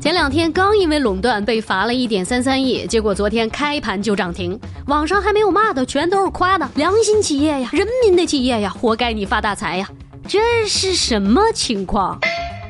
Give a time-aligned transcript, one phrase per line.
[0.00, 4.58] 前两天刚因为垄断被罚了一点三三亿，结果昨天开盘就涨停。
[4.86, 9.86] 网上还没有骂的，全都是夸的，良心企业呀，人民的企业呀，活该你发大财呀！
[10.26, 12.18] 这是什么情况？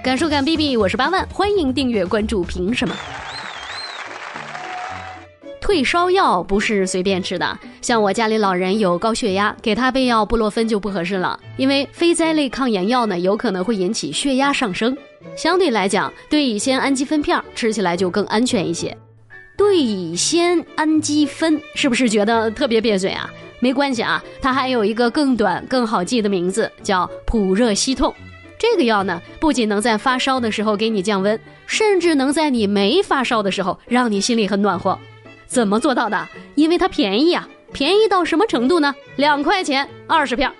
[0.03, 2.43] 感受感 B B，我是八万，欢迎订阅关注。
[2.43, 2.93] 凭什么？
[5.61, 14.97] 退烧药不是随便吃的，像我家里老人有高血压，给他备药布洛芬就不合适了，因为非甾类抗炎药呢，有可能会引起血压上升。
[15.37, 18.97] 相对来讲，对乙酰氨基酚片吃起来就更安全一些。
[19.57, 23.31] 对乙酰氨基酚是不是觉得特别别嘴啊？
[23.59, 28.15] 没关系啊，它还有一个更短、更好记的名字，叫普热西痛。
[28.59, 34.99] 这个药呢，不仅能在发烧的时候给你降温，甚至能在你没发烧的时候让你心里很暖和。
[35.47, 36.29] 怎么做到的？
[36.55, 37.47] 因为它便宜啊！
[37.73, 38.95] 便宜到什么程度呢？
[39.17, 40.51] 两块钱二十片。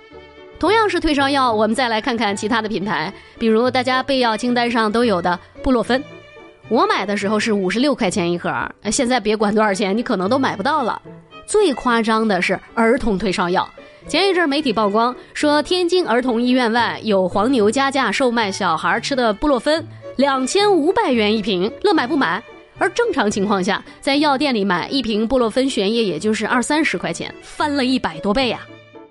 [0.61, 6.03] 同样是退烧药，我们再来看看其他的品牌，比如大家备药清单上都有的布洛芬，
[6.69, 8.53] 我买的时候是五十六块钱一盒，
[8.91, 11.01] 现在别管多少钱，你可能都买不到了。
[11.47, 13.67] 最夸张的是儿童退烧药，
[14.07, 19.83] 前一阵媒体曝光说天津儿童医院外有黄牛加价售卖小孩吃的布洛芬，
[20.17, 22.39] 两千五百元一瓶，乐买不买？
[22.77, 28.59] 而正常情况下，在药店里买一瓶布洛芬悬液也就是二三十块钱，翻了一百多倍呀！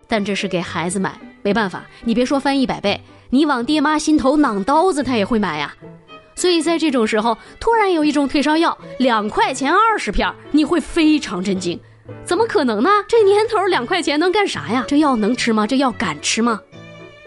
[0.06, 1.12] 但这是给孩子买。
[1.42, 5.74] 没办法，你别说翻一百倍，你往爹妈心头攮刀子，他也会买呀。
[6.34, 11.78] 所以在这种时候，突然有一种退烧药两块钱二十片，你会非常震惊。
[12.24, 12.90] 怎么可能呢？
[13.06, 14.84] 这年头两块钱能干啥呀？
[14.88, 15.66] 这药能吃吗？
[15.66, 16.60] 这药敢吃吗？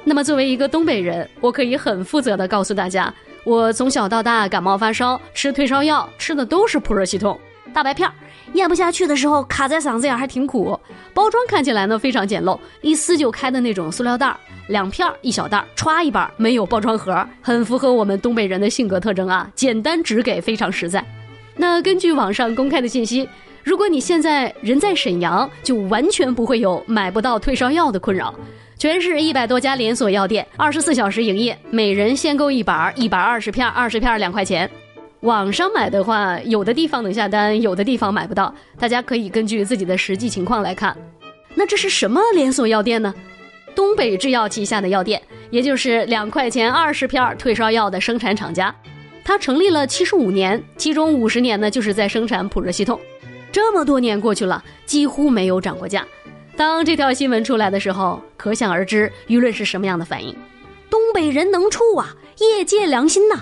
[0.03, 3.13] 那么作为一个东北人，我可以很负责的告诉大家，
[3.45, 7.39] 我从小到大感冒发烧吃退烧药，吃的都是普热息痛
[7.73, 8.13] 大白片儿。
[8.53, 10.79] 咽不下去的时候，卡在嗓子眼还挺苦。
[11.13, 21.03] 包装看起来呢非常简陋，一撕就开的那种塑料袋儿，两片儿一小袋儿，歘一半，没有包装盒，很符合我们东北人的性格特征啊，简单直给，非常实在。
[21.55, 23.27] 那根据网上公开的信息，
[23.63, 28.33] 如果你现在人在沈阳，就完全不会有买不到退烧药的困扰。
[28.77, 34.69] 全市一百多家连锁药店，二十四小时营业，每人限购一板，一百二十片，二十片两块钱。
[35.23, 38.53] 网上买的话，有的地方能下单，有的地方买不到。
[38.77, 40.95] 大家可以根据自己的实际情况来看。
[41.55, 43.13] 那这是什么连锁药店呢？
[43.73, 48.75] 东北制药旗下的药店，也就是两块钱二十片退烧药的生产厂家。
[49.23, 52.99] 它成立了七十五年，其中五十年呢就是在生产普热西痛。
[53.49, 56.05] 这么多年过去了，几乎没有涨过价。
[56.57, 60.35] 当这条新闻出来的时候，可想而知舆论是什么样的反应。
[60.89, 63.39] 东北人能处啊，业界良心呐！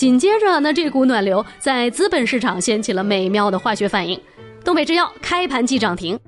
[0.00, 4.18] 紧接着，呢这股暖流在资本市场掀起了美妙的化学反应，
[4.64, 6.18] 东北制药开盘即涨停。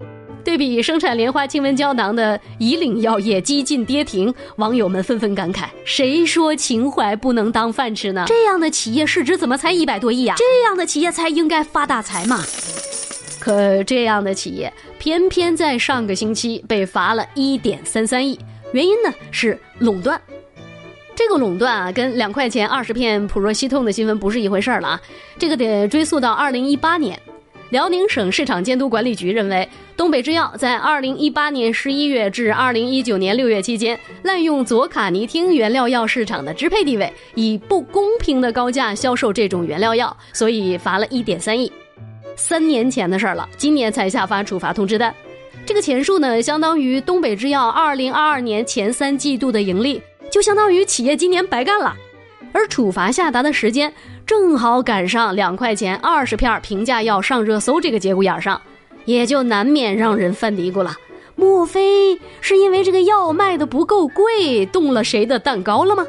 [0.45, 8.25] 对比生产莲花清瘟胶囊的以岭药业几近跌停，网友们纷纷感慨：谁说情怀不能当饭吃呢？
[8.27, 10.37] 这样的企业市值怎么才一百多亿啊？
[10.37, 12.45] 这样的企业才应该发大财嘛！
[13.41, 18.39] 可这样的企业偏偏在上个星期被罚了一点三三亿，
[18.75, 20.21] 原因呢是垄断。
[21.15, 25.03] 这个垄断啊，跟两块钱二十片普若西痛的新闻不是一回事儿了啊！
[25.39, 27.21] 这个得追溯到二零一八年，
[27.71, 41.71] 辽宁省市场监督管理局认为，东北制药在二零一八年十一月至二零一九年六月期间，滥用左卡尼汀原料药市场的支配地位，以不公平的高价销售这种原料药，所以罚了一点三亿。
[42.37, 45.15] 三年前的事儿了，今年才下发处罚通知单，
[45.67, 50.01] 这个钱数呢，相当于东北制药二零二二年前三季度的盈利。
[50.33, 51.95] 就相当于企业今年白干了，
[52.53, 53.93] 而处罚下达的时间
[54.25, 58.59] 正好赶上两块钱二十片平价药上热搜这个节骨眼上，
[59.05, 60.97] 也就难免让人犯嘀咕了：
[61.37, 66.07] 莫非是因为这个药卖的不够贵，动了谁的蛋糕了吗？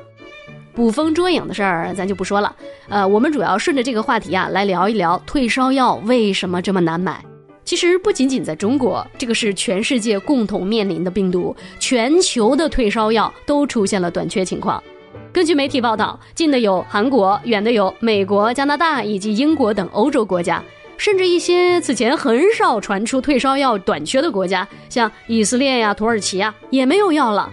[0.73, 2.55] 捕风捉影的事儿咱就不说了，
[2.87, 7.21] 呃，我们主要顺着这个话题啊来聊一聊退烧药为什么这么难买。
[7.65, 14.83] 其实不仅仅在中国，这个是全世界共同面临的病毒，全球的退烧药都出现了短缺情况。
[15.31, 20.63] 根据媒体报道，近的有韩国，远的有美国、加拿大以及英国等欧洲国家，
[20.97, 27.49] 甚至一些此前很少传出退烧药短缺的国家，像以色列呀、土耳其呀，也没有药了。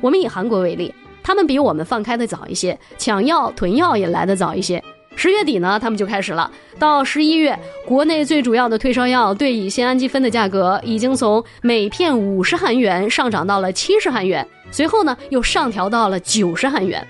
[0.00, 4.82] 我们以韩国为例，他们比我们放开的早一些，抢药囤药也来得早一些。
[5.18, 6.48] 十月底呢，他们就开始了。
[6.78, 17.04] 到十一月，国内最主要的退烧药对乙酰氨基酚的价格已经从每片五十韩元上涨到了七十韩元，随后呢又上调到了九十韩元。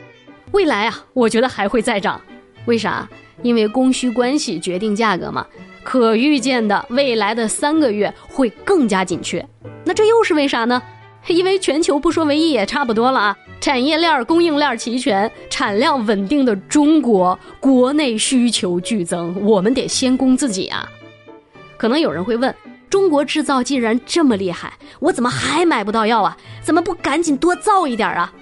[0.52, 2.18] 未来啊，我觉得还会再涨。
[2.64, 3.06] 为啥？
[3.42, 5.46] 因为供需关系决定价格嘛。
[5.84, 9.46] 可预见的未来的三个月会更加紧缺。
[9.84, 10.82] 那这又是为啥呢？
[11.28, 13.36] 因为全球不说唯一也差不多了啊。
[13.60, 20.88] 产业链、供应链齐全、产量稳定的中国，国内需求剧增，我们得先攻自己啊！
[21.76, 22.54] 可能有人会问：
[22.88, 26.36] 中国制造既然这么厉害，我怎么还买不到药啊？
[26.62, 28.32] 怎么不赶紧多造一点啊？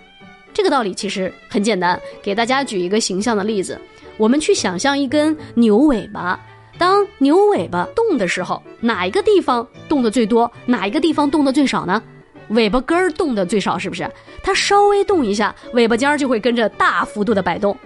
[0.52, 3.80] 这个道理其实很简单，给大家举一个形象的例子：
[4.18, 6.38] 我们去想象一根牛尾巴，
[6.78, 12.02] 当牛尾巴动的时候，哪一个地方动的最多，哪一个地方动的最少呢？
[12.48, 14.08] 尾巴根儿动的最少，是不是？
[14.42, 17.76] 它稍微动一下，尾巴尖儿就会跟着大幅度的摆动。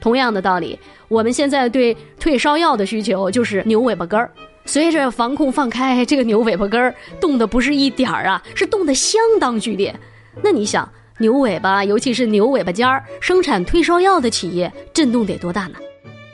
[0.00, 0.78] 同样的道理，
[1.08, 4.30] 我们现在对退烧药的需求就是牛尾巴根儿。
[4.64, 9.94] 随着防控放开，这个牛尾巴根儿动的不是一点儿啊，是动的相当剧烈。
[10.42, 10.88] 那你想，
[11.18, 15.76] 牛尾巴，尤其是牛尾巴尖儿，生产退烧药的企业震动得多大呢？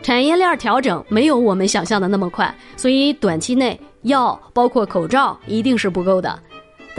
[0.02, 6.38] 产业链调整没有我们想象的那么快，所以短期内药包括口罩一定是不够的。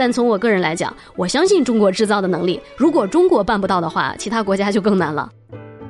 [0.00, 2.58] 但从我个人来讲，我相信中国制造的能力。
[2.74, 5.30] 如果中国办不到的话，其他国家就更难了。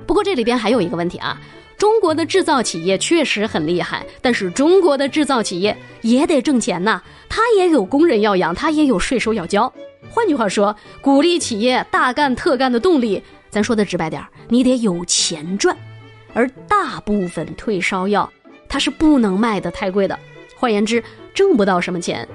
[0.04, 1.40] 不过这里边还有一个问题啊，
[1.78, 9.72] 中国的制造企业确实很厉害，但是中国的制造企业也得挣钱呐，他也有工人要养，他也有税收要交。
[10.10, 15.76] 换句话说，鼓励企业大干特干的动力，咱说的直白点你得有钱赚。
[16.34, 18.28] 而大部分退烧药，
[18.68, 20.18] 它是不能卖的太贵的，
[20.56, 21.00] 换言之，
[21.32, 22.26] 挣不到什么钱。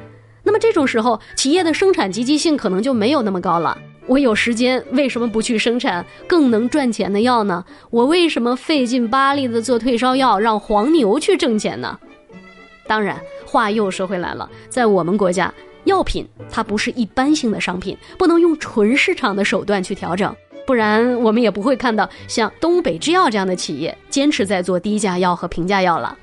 [0.45, 3.77] 那么这种时候，企业的生产积极性可能就没有那么高了。
[4.05, 7.65] 我有时间，为什么不去生产更能赚钱的药呢？
[7.89, 11.99] 我为什么费劲巴力的做退烧药，让黄牛去挣钱呢？
[12.85, 15.51] 当然，话又说回来了，在我们国家，
[15.85, 20.33] 药品它不是一般性的商品，不能用纯市场的手段去调整，
[20.67, 26.15] 不然我们也不会看到像东北制药这样的企业坚持在做低价药和平价药了。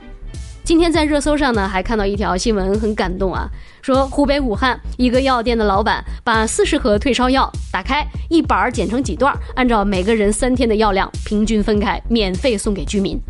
[0.65, 3.49] 今天在热搜上呢，还看到一条新闻，很感动啊。
[3.83, 13.21] 说湖北武汉一个药店的老板把四十盒退烧药打开，一板儿剪成几段，按照每个人三天的药量平均分开，免费送给居民，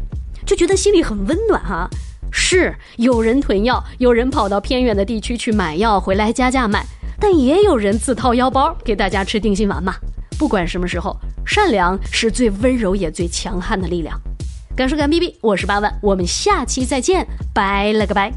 [0.45, 1.89] 就觉得心里很温暖哈。
[2.31, 6.85] 是有人囤药，有人跑到偏远的地区去买药回来加价卖，
[7.19, 9.95] 但也有人自掏腰包给大家吃定心丸嘛。
[10.39, 14.21] 不管什么时候，善良是最温柔也最强悍的力量。
[14.75, 18.33] 敢说敢逼逼，我是八万，我们下期再见，拜了个拜。